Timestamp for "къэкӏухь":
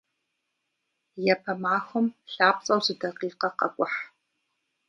3.57-3.99